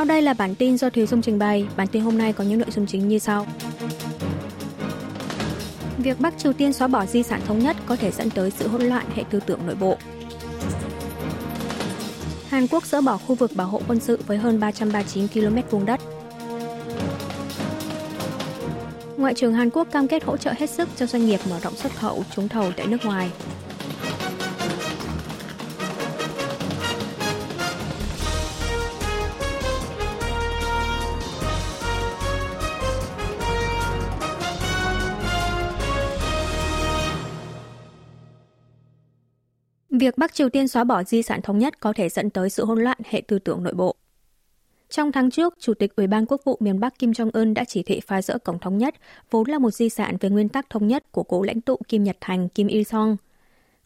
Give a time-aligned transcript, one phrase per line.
[0.00, 1.66] Sau đây là bản tin do Thúy Dung trình bày.
[1.76, 3.46] Bản tin hôm nay có những nội dung chính như sau.
[5.98, 8.68] Việc Bắc Triều Tiên xóa bỏ di sản thống nhất có thể dẫn tới sự
[8.68, 9.96] hỗn loạn hệ tư tưởng nội bộ.
[12.48, 15.86] Hàn Quốc dỡ bỏ khu vực bảo hộ quân sự với hơn 339 km vuông
[15.86, 16.00] đất.
[19.16, 21.76] Ngoại trưởng Hàn Quốc cam kết hỗ trợ hết sức cho doanh nghiệp mở rộng
[21.76, 23.30] xuất khẩu trúng thầu tại nước ngoài.
[40.00, 42.64] Việc Bắc Triều Tiên xóa bỏ di sản thống nhất có thể dẫn tới sự
[42.64, 43.94] hỗn loạn hệ tư tưởng nội bộ.
[44.88, 47.82] Trong tháng trước, Chủ tịch Ủy ban Quốc vụ miền Bắc Kim Jong-un đã chỉ
[47.82, 48.94] thị phá rỡ Cổng Thống Nhất,
[49.30, 52.04] vốn là một di sản về nguyên tắc thống nhất của cố lãnh tụ Kim
[52.04, 53.16] Nhật Thành Kim Il-sung.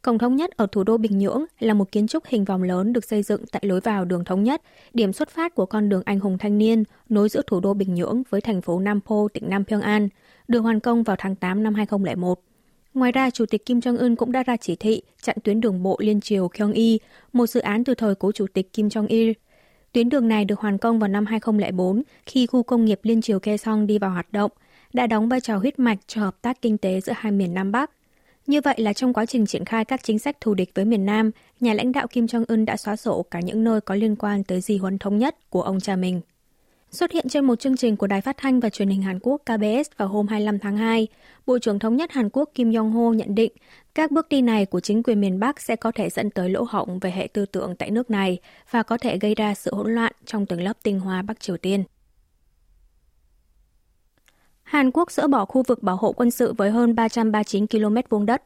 [0.02, 2.92] Cổng Thống Nhất ở thủ đô Bình Nhưỡng là một kiến trúc hình vòng lớn
[2.92, 4.62] được xây dựng tại lối vào đường Thống Nhất,
[4.94, 7.94] điểm xuất phát của con đường anh hùng thanh niên nối giữa thủ đô Bình
[7.94, 10.08] Nhưỡng với thành phố Nam Po, tỉnh Nam Pyongan,
[10.48, 12.40] được hoàn công vào tháng 8 năm 2001.
[12.94, 15.96] Ngoài ra, Chủ tịch Kim Jong-un cũng đã ra chỉ thị chặn tuyến đường bộ
[16.00, 16.98] liên triều Kyong-i,
[17.32, 19.32] một dự án từ thời cố Chủ tịch Kim Jong-il.
[19.92, 23.38] Tuyến đường này được hoàn công vào năm 2004 khi khu công nghiệp liên triều
[23.38, 24.50] Kaesong đi vào hoạt động,
[24.92, 27.72] đã đóng vai trò huyết mạch cho hợp tác kinh tế giữa hai miền Nam
[27.72, 27.90] Bắc.
[28.46, 31.06] Như vậy là trong quá trình triển khai các chính sách thù địch với miền
[31.06, 34.44] Nam, nhà lãnh đạo Kim Jong-un đã xóa sổ cả những nơi có liên quan
[34.44, 36.20] tới di huấn thống nhất của ông cha mình.
[36.94, 39.42] Xuất hiện trên một chương trình của Đài Phát thanh và Truyền hình Hàn Quốc
[39.42, 41.06] KBS vào hôm 25 tháng 2,
[41.46, 43.52] Bộ trưởng Thống nhất Hàn Quốc Kim Yong-ho nhận định
[43.94, 46.66] các bước đi này của chính quyền miền Bắc sẽ có thể dẫn tới lỗ
[46.68, 48.38] hổng về hệ tư tưởng tại nước này
[48.70, 51.56] và có thể gây ra sự hỗn loạn trong tầng lớp tinh hoa Bắc Triều
[51.56, 51.84] Tiên.
[54.62, 58.26] Hàn Quốc dỡ bỏ khu vực bảo hộ quân sự với hơn 339 km vuông
[58.26, 58.42] đất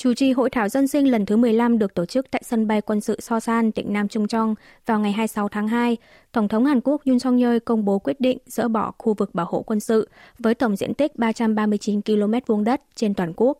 [0.00, 2.80] Chủ trì hội thảo dân sinh lần thứ 15 được tổ chức tại sân bay
[2.80, 4.54] quân sự Sosan, tỉnh Nam Trung Trong
[4.86, 5.96] vào ngày 26 tháng 2,
[6.32, 9.34] Tổng thống Hàn Quốc Yoon song yeol công bố quyết định dỡ bỏ khu vực
[9.34, 10.08] bảo hộ quân sự
[10.38, 13.58] với tổng diện tích 339 km vuông đất trên toàn quốc.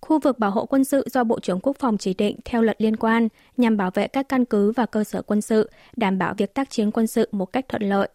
[0.00, 2.82] Khu vực bảo hộ quân sự do Bộ trưởng Quốc phòng chỉ định theo luật
[2.82, 6.34] liên quan nhằm bảo vệ các căn cứ và cơ sở quân sự, đảm bảo
[6.36, 8.08] việc tác chiến quân sự một cách thuận lợi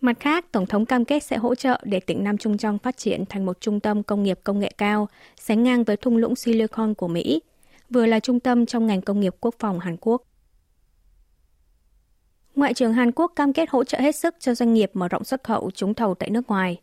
[0.00, 2.96] Mặt khác, Tổng thống cam kết sẽ hỗ trợ để tỉnh Nam Trung Trong phát
[2.96, 6.36] triển thành một trung tâm công nghiệp công nghệ cao, sánh ngang với thung lũng
[6.36, 7.40] Silicon của Mỹ,
[7.90, 10.22] vừa là trung tâm trong ngành công nghiệp quốc phòng Hàn Quốc.
[12.54, 15.24] Ngoại trưởng Hàn Quốc cam kết hỗ trợ hết sức cho doanh nghiệp mở rộng
[15.24, 16.80] xuất khẩu trúng thầu tại nước ngoài.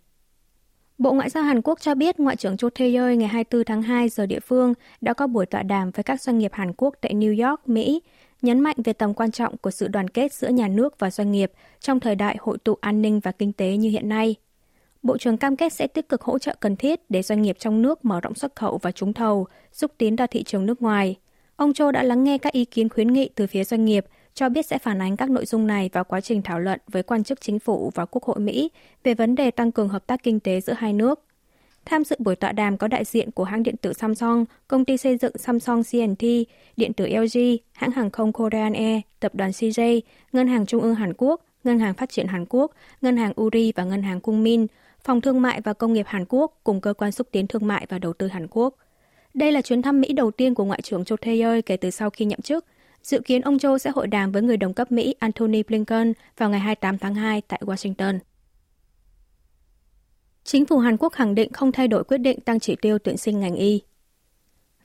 [0.97, 4.09] Bộ Ngoại giao Hàn Quốc cho biết Ngoại trưởng Cho Tae-yeol ngày 24 tháng 2
[4.09, 7.13] giờ địa phương đã có buổi tọa đàm với các doanh nghiệp Hàn Quốc tại
[7.13, 8.01] New York, Mỹ
[8.45, 11.31] nhấn mạnh về tầm quan trọng của sự đoàn kết giữa nhà nước và doanh
[11.31, 14.35] nghiệp trong thời đại hội tụ an ninh và kinh tế như hiện nay.
[15.03, 17.81] Bộ trưởng cam kết sẽ tích cực hỗ trợ cần thiết để doanh nghiệp trong
[17.81, 21.15] nước mở rộng xuất khẩu và trúng thầu, xúc tiến ra thị trường nước ngoài.
[21.55, 24.49] Ông Châu đã lắng nghe các ý kiến khuyến nghị từ phía doanh nghiệp, cho
[24.49, 27.23] biết sẽ phản ánh các nội dung này vào quá trình thảo luận với quan
[27.23, 28.69] chức chính phủ và Quốc hội Mỹ
[29.03, 31.24] về vấn đề tăng cường hợp tác kinh tế giữa hai nước.
[31.85, 34.97] Tham dự buổi tọa đàm có đại diện của hãng điện tử Samsung, công ty
[34.97, 36.23] xây dựng Samsung CNT,
[36.77, 37.39] điện tử LG,
[37.73, 40.01] hãng hàng không Korean Air, tập đoàn CJ,
[40.31, 43.71] Ngân hàng Trung ương Hàn Quốc, Ngân hàng Phát triển Hàn Quốc, Ngân hàng Uri
[43.75, 44.67] và Ngân hàng Cung Min,
[45.03, 47.85] Phòng Thương mại và Công nghiệp Hàn Quốc cùng Cơ quan xúc tiến thương mại
[47.89, 48.75] và đầu tư Hàn Quốc.
[49.33, 52.09] Đây là chuyến thăm Mỹ đầu tiên của Ngoại trưởng Cho Taylor kể từ sau
[52.09, 52.65] khi nhậm chức.
[53.03, 56.49] Dự kiến ông Cho sẽ hội đàm với người đồng cấp Mỹ Antony Blinken vào
[56.49, 58.19] ngày 28 tháng 2 tại Washington.
[60.45, 63.17] Chính phủ Hàn Quốc khẳng định không thay đổi quyết định tăng chỉ tiêu tuyển
[63.17, 63.81] sinh ngành y.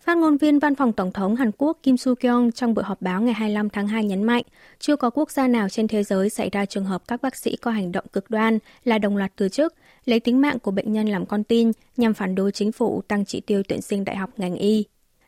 [0.01, 3.23] Phát ngôn viên Văn phòng Tổng thống Hàn Quốc Kim Soo-kyung trong buổi họp báo
[3.23, 4.43] ngày 25 tháng 2 nhấn mạnh,
[4.79, 7.57] chưa có quốc gia nào trên thế giới xảy ra trường hợp các bác sĩ
[7.57, 10.93] có hành động cực đoan là đồng loạt từ chức, lấy tính mạng của bệnh
[10.93, 14.17] nhân làm con tin nhằm phản đối chính phủ tăng chỉ tiêu tuyển sinh đại
[14.17, 14.85] học ngành y.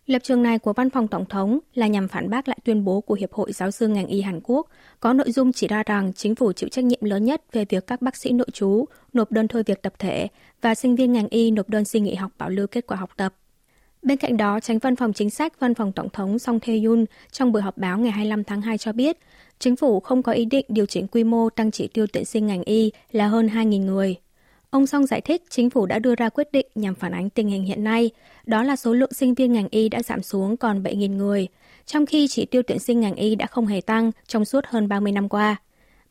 [0.06, 3.00] Lập trường này của Văn phòng Tổng thống là nhằm phản bác lại tuyên bố
[3.00, 4.68] của Hiệp hội Giáo sư ngành y Hàn Quốc,
[5.00, 7.86] có nội dung chỉ ra rằng chính phủ chịu trách nhiệm lớn nhất về việc
[7.86, 10.28] các bác sĩ nội trú nộp đơn thôi việc tập thể
[10.60, 13.10] và sinh viên ngành y nộp đơn xin nghỉ học bảo lưu kết quả học
[13.16, 13.34] tập.
[14.02, 17.52] Bên cạnh đó, tránh văn phòng chính sách Văn phòng Tổng thống Song Tae-yun trong
[17.52, 19.18] buổi họp báo ngày 25 tháng 2 cho biết,
[19.58, 22.46] chính phủ không có ý định điều chỉnh quy mô tăng chỉ tiêu tuyển sinh
[22.46, 24.16] ngành y là hơn 2.000 người.
[24.72, 27.48] Ông Song giải thích chính phủ đã đưa ra quyết định nhằm phản ánh tình
[27.48, 28.10] hình hiện nay,
[28.46, 31.48] đó là số lượng sinh viên ngành y đã giảm xuống còn 7.000 người,
[31.86, 34.88] trong khi chỉ tiêu tuyển sinh ngành y đã không hề tăng trong suốt hơn
[34.88, 35.56] 30 năm qua.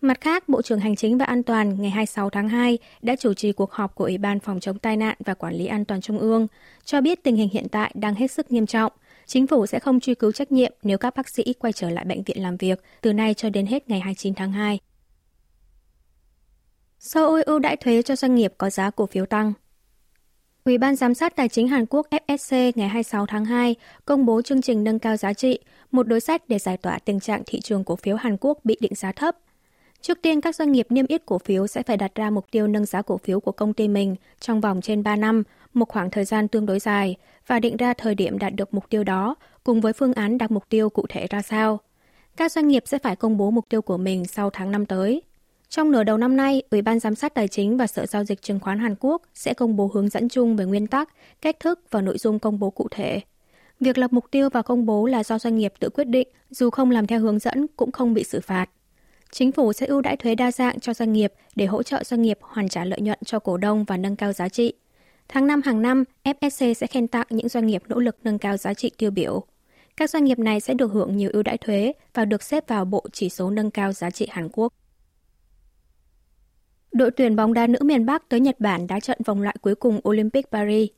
[0.01, 3.33] Mặt khác, Bộ trưởng Hành chính và An toàn ngày 26 tháng 2 đã chủ
[3.33, 6.01] trì cuộc họp của Ủy ban Phòng chống tai nạn và Quản lý An toàn
[6.01, 6.47] Trung ương,
[6.85, 8.91] cho biết tình hình hiện tại đang hết sức nghiêm trọng.
[9.25, 12.05] Chính phủ sẽ không truy cứu trách nhiệm nếu các bác sĩ quay trở lại
[12.05, 14.79] bệnh viện làm việc từ nay cho đến hết ngày 29 tháng 2.
[17.03, 19.53] Seoul ưu đãi thuế cho doanh nghiệp có giá cổ phiếu tăng.
[20.65, 23.75] Ủy ban Giám sát Tài chính Hàn Quốc FSC ngày 26 tháng 2
[24.05, 25.59] công bố chương trình nâng cao giá trị,
[25.91, 28.77] một đối sách để giải tỏa tình trạng thị trường cổ phiếu Hàn Quốc bị
[28.79, 29.37] định giá thấp.
[30.01, 32.67] Trước tiên, các doanh nghiệp niêm yết cổ phiếu sẽ phải đặt ra mục tiêu
[32.67, 35.43] nâng giá cổ phiếu của công ty mình trong vòng trên 3 năm,
[35.73, 37.15] một khoảng thời gian tương đối dài,
[37.47, 40.51] và định ra thời điểm đạt được mục tiêu đó, cùng với phương án đặt
[40.51, 41.79] mục tiêu cụ thể ra sao.
[42.37, 45.21] Các doanh nghiệp sẽ phải công bố mục tiêu của mình sau tháng năm tới.
[45.71, 48.41] Trong nửa đầu năm nay, Ủy ban Giám sát Tài chính và Sở Giao dịch
[48.41, 51.09] Chứng khoán Hàn Quốc sẽ công bố hướng dẫn chung về nguyên tắc,
[51.41, 53.21] cách thức và nội dung công bố cụ thể.
[53.79, 56.69] Việc lập mục tiêu và công bố là do doanh nghiệp tự quyết định, dù
[56.69, 58.65] không làm theo hướng dẫn cũng không bị xử phạt.
[59.31, 62.21] Chính phủ sẽ ưu đãi thuế đa dạng cho doanh nghiệp để hỗ trợ doanh
[62.21, 64.73] nghiệp hoàn trả lợi nhuận cho cổ đông và nâng cao giá trị.
[65.27, 68.57] Tháng 5 hàng năm, FSC sẽ khen tặng những doanh nghiệp nỗ lực nâng cao
[68.57, 69.43] giá trị tiêu biểu.
[69.97, 72.85] Các doanh nghiệp này sẽ được hưởng nhiều ưu đãi thuế và được xếp vào
[72.85, 74.73] bộ chỉ số nâng cao giá trị Hàn Quốc.
[76.91, 79.75] Đội tuyển bóng đá nữ miền Bắc tới Nhật Bản đã trận vòng loại cuối
[79.75, 80.89] cùng Olympic Paris.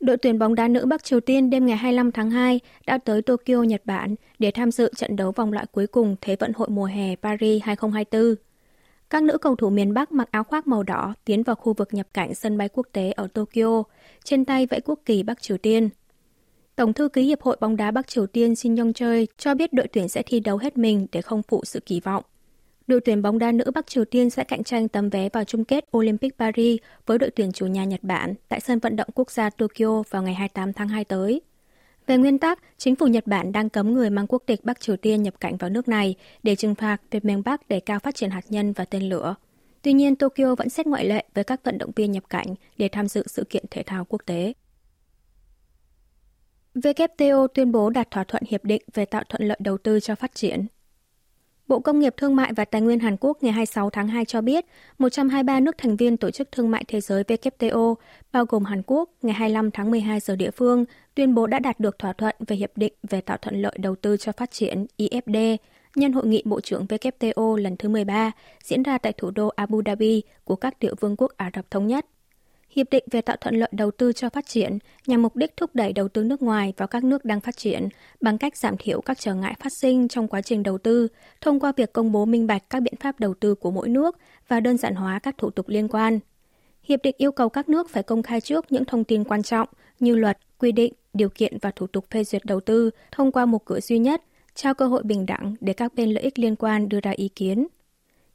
[0.00, 3.22] Đội tuyển bóng đá nữ Bắc Triều Tiên đêm ngày 25 tháng 2 đã tới
[3.22, 6.68] Tokyo, Nhật Bản để tham dự trận đấu vòng loại cuối cùng Thế vận hội
[6.68, 8.34] mùa hè Paris 2024.
[9.10, 11.94] Các nữ cầu thủ miền Bắc mặc áo khoác màu đỏ tiến vào khu vực
[11.94, 13.82] nhập cảnh sân bay quốc tế ở Tokyo,
[14.24, 15.88] trên tay vẫy quốc kỳ Bắc Triều Tiên.
[16.76, 19.72] Tổng thư ký Hiệp hội bóng đá Bắc Triều Tiên Shin Yong Choi cho biết
[19.72, 22.24] đội tuyển sẽ thi đấu hết mình để không phụ sự kỳ vọng.
[22.90, 25.64] Đội tuyển bóng đá nữ Bắc Triều Tiên sẽ cạnh tranh tấm vé vào chung
[25.64, 29.30] kết Olympic Paris với đội tuyển chủ nhà Nhật Bản tại sân vận động quốc
[29.30, 31.40] gia Tokyo vào ngày 28 tháng 2 tới.
[32.06, 34.96] Về nguyên tắc, chính phủ Nhật Bản đang cấm người mang quốc tịch Bắc Triều
[34.96, 38.14] Tiên nhập cảnh vào nước này để trừng phạt việc miền Bắc để cao phát
[38.14, 39.34] triển hạt nhân và tên lửa.
[39.82, 42.88] Tuy nhiên, Tokyo vẫn xét ngoại lệ với các vận động viên nhập cảnh để
[42.88, 44.52] tham dự sự kiện thể thao quốc tế.
[46.74, 50.14] WTO tuyên bố đạt thỏa thuận hiệp định về tạo thuận lợi đầu tư cho
[50.14, 50.66] phát triển.
[51.70, 54.40] Bộ Công nghiệp Thương mại và Tài nguyên Hàn Quốc ngày 26 tháng 2 cho
[54.40, 54.66] biết
[54.98, 57.94] 123 nước thành viên Tổ chức Thương mại Thế giới WTO,
[58.32, 60.84] bao gồm Hàn Quốc, ngày 25 tháng 12 giờ địa phương,
[61.14, 63.96] tuyên bố đã đạt được thỏa thuận về Hiệp định về tạo thuận lợi đầu
[63.96, 65.56] tư cho phát triển IFD
[65.94, 68.32] nhân hội nghị Bộ trưởng WTO lần thứ 13
[68.64, 71.86] diễn ra tại thủ đô Abu Dhabi của các tiểu vương quốc Ả Rập Thống
[71.86, 72.06] Nhất.
[72.70, 75.70] Hiệp định về tạo thuận lợi đầu tư cho phát triển nhằm mục đích thúc
[75.74, 77.88] đẩy đầu tư nước ngoài vào các nước đang phát triển
[78.20, 81.08] bằng cách giảm thiểu các trở ngại phát sinh trong quá trình đầu tư
[81.40, 84.18] thông qua việc công bố minh bạch các biện pháp đầu tư của mỗi nước
[84.48, 86.20] và đơn giản hóa các thủ tục liên quan.
[86.82, 89.68] Hiệp định yêu cầu các nước phải công khai trước những thông tin quan trọng
[90.00, 93.46] như luật, quy định, điều kiện và thủ tục phê duyệt đầu tư thông qua
[93.46, 94.22] một cửa duy nhất,
[94.54, 97.28] trao cơ hội bình đẳng để các bên lợi ích liên quan đưa ra ý
[97.28, 97.66] kiến.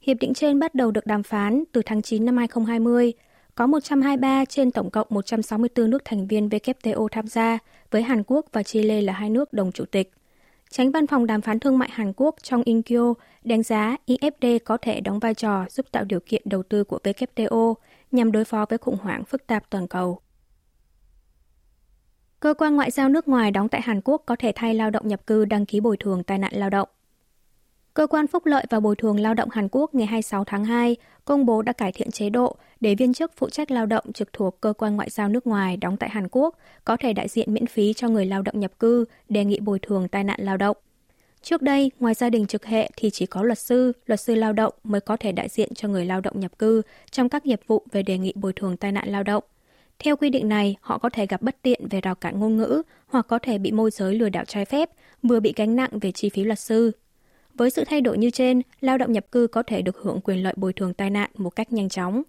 [0.02, 3.14] Hiệp định trên bắt đầu được đàm phán từ tháng 9 năm 2020
[3.56, 7.58] có 123 trên tổng cộng 164 nước thành viên WTO tham gia,
[7.92, 10.12] với Hàn Quốc và Chile là hai nước đồng chủ tịch.
[10.70, 13.14] Tránh văn phòng đàm phán thương mại Hàn Quốc trong Inkyo
[13.44, 17.00] đánh giá IFD có thể đóng vai trò giúp tạo điều kiện đầu tư của
[17.04, 17.74] WTO
[18.12, 20.20] nhằm đối phó với khủng hoảng phức tạp toàn cầu.
[22.40, 25.08] Cơ quan ngoại giao nước ngoài đóng tại Hàn Quốc có thể thay lao động
[25.08, 26.90] nhập cư đăng ký bồi thường tai nạn lao động.
[27.96, 30.96] Cơ quan Phúc lợi và Bồi thường Lao động Hàn Quốc ngày 26 tháng 2
[31.26, 34.34] công bố đã cải thiện chế độ để viên chức phụ trách lao động trực
[34.34, 37.54] thuộc cơ quan ngoại giao nước ngoài đóng tại Hàn Quốc có thể đại diện
[37.54, 40.58] miễn phí cho người lao động nhập cư đề nghị bồi thường tai nạn lao
[40.58, 40.78] động.
[41.42, 44.54] Trước đây, ngoài gia đình trực hệ thì chỉ có luật sư, luật sư lao
[44.54, 46.82] động mới có thể đại diện cho người lao động nhập cư
[47.12, 49.44] trong các nghiệp vụ về đề nghị bồi thường tai nạn lao động.
[50.00, 52.82] Theo quy định này, họ có thể gặp bất tiện về rào cản ngôn ngữ
[53.08, 54.90] hoặc có thể bị môi giới lừa đảo trái phép,
[55.24, 56.92] vừa bị gánh nặng về chi phí luật sư,
[57.58, 60.44] với sự thay đổi như trên, lao động nhập cư có thể được hưởng quyền
[60.44, 62.24] lợi bồi thường tai nạn một cách nhanh chóng.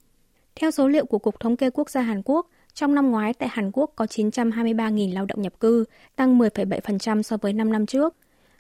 [0.54, 3.48] Theo số liệu của Cục Thống kê Quốc gia Hàn Quốc, trong năm ngoái tại
[3.52, 5.84] Hàn Quốc có 923.000 lao động nhập cư,
[6.16, 8.14] tăng 10,7% so với 5 năm trước.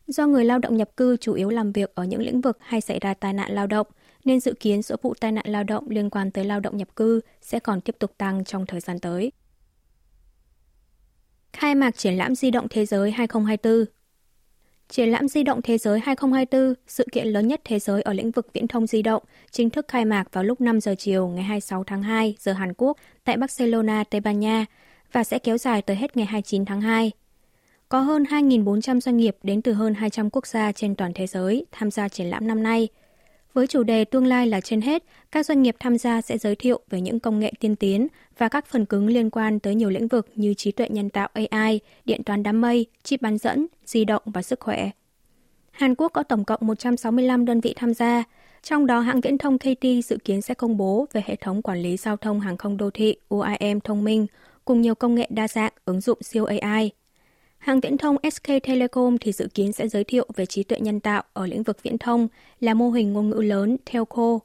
[0.06, 2.80] Do người lao động nhập cư chủ yếu làm việc ở những lĩnh vực hay
[2.80, 3.86] xảy ra tai nạn lao động,
[4.24, 6.96] nên dự kiến số vụ tai nạn lao động liên quan tới lao động nhập
[6.96, 9.32] cư sẽ còn tiếp tục tăng trong thời gian tới.
[11.52, 13.84] Khai mạc triển lãm di động thế giới 2024
[14.88, 18.30] Triển lãm di động thế giới 2024, sự kiện lớn nhất thế giới ở lĩnh
[18.30, 21.44] vực viễn thông di động, chính thức khai mạc vào lúc 5 giờ chiều ngày
[21.44, 24.66] 26 tháng 2 giờ Hàn Quốc tại Barcelona, Tây Ban Nha
[25.12, 27.12] và sẽ kéo dài tới hết ngày 29 tháng 2.
[27.88, 31.66] Có hơn 2.400 doanh nghiệp đến từ hơn 200 quốc gia trên toàn thế giới
[31.72, 32.88] tham gia triển lãm năm nay–
[33.56, 36.56] với chủ đề tương lai là trên hết, các doanh nghiệp tham gia sẽ giới
[36.56, 38.08] thiệu về những công nghệ tiên tiến
[38.38, 41.28] và các phần cứng liên quan tới nhiều lĩnh vực như trí tuệ nhân tạo
[41.32, 44.90] AI, điện toán đám mây, chip bán dẫn, di động và sức khỏe.
[45.70, 48.24] Hàn Quốc có tổng cộng 165 đơn vị tham gia,
[48.62, 51.78] trong đó hãng viễn thông KT dự kiến sẽ công bố về hệ thống quản
[51.78, 54.26] lý giao thông hàng không đô thị UIM thông minh
[54.64, 56.90] cùng nhiều công nghệ đa dạng ứng dụng siêu AI.
[57.66, 61.00] Hãng viễn thông SK Telecom thì dự kiến sẽ giới thiệu về trí tuệ nhân
[61.00, 62.28] tạo ở lĩnh vực viễn thông
[62.60, 64.38] là mô hình ngôn ngữ lớn Telco.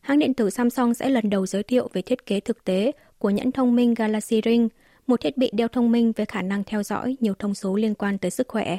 [0.00, 3.30] Hãng điện tử Samsung sẽ lần đầu giới thiệu về thiết kế thực tế của
[3.30, 4.68] nhẫn thông minh Galaxy Ring,
[5.06, 7.94] một thiết bị đeo thông minh với khả năng theo dõi nhiều thông số liên
[7.94, 8.78] quan tới sức khỏe.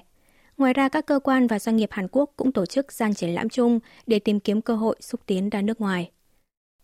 [0.57, 3.29] Ngoài ra, các cơ quan và doanh nghiệp Hàn Quốc cũng tổ chức gian triển
[3.29, 6.11] lãm chung để tìm kiếm cơ hội xúc tiến ra nước ngoài.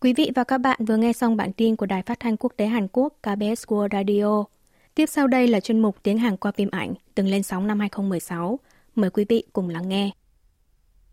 [0.00, 2.52] Quý vị và các bạn vừa nghe xong bản tin của Đài Phát thanh Quốc
[2.56, 4.44] tế Hàn Quốc KBS World Radio.
[4.94, 7.80] Tiếp sau đây là chuyên mục tiếng Hàn qua phim ảnh, từng lên sóng năm
[7.80, 8.58] 2016.
[8.94, 10.10] Mời quý vị cùng lắng nghe.